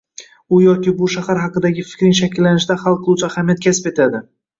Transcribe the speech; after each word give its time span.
U 0.55 0.59
yoki 0.61 0.93
bu 1.01 1.09
shahar 1.15 1.41
haqidagi 1.41 1.83
fikrning 1.89 2.15
shakllanishida 2.19 2.79
hal 2.85 2.97
qiluvchi 3.05 3.29
ahamiyat 3.29 3.63
kasb 3.67 3.91
etdi 3.93 4.09